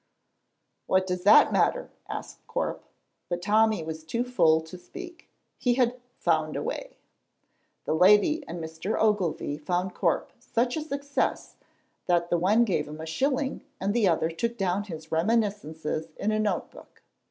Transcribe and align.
"What 0.87 1.05
does 1.05 1.21
that 1.25 1.53
matter?" 1.53 1.91
asked 2.09 2.47
Corp, 2.47 2.83
but 3.29 3.39
Tommy 3.39 3.83
was 3.83 4.03
too 4.03 4.23
full 4.23 4.59
to 4.61 4.75
speak. 4.75 5.29
He 5.59 5.75
had 5.75 6.01
"found 6.17 6.55
a 6.55 6.63
way." 6.63 6.97
The 7.85 7.93
lady 7.93 8.43
and 8.47 8.59
Mr. 8.59 8.97
Ogilvy 8.99 9.59
found 9.59 9.93
Corp 9.93 10.31
such 10.39 10.75
a 10.75 10.81
success 10.81 11.55
that 12.07 12.31
the 12.31 12.39
one 12.39 12.65
gave 12.65 12.87
him 12.87 12.99
a 12.99 13.05
shilling 13.05 13.63
and 13.79 13.93
the 13.93 14.07
other 14.07 14.31
took 14.31 14.57
down 14.57 14.85
his 14.85 15.11
reminiscences 15.11 16.07
in 16.17 16.31
a 16.31 16.39
note 16.39 16.71
book. 16.71 17.03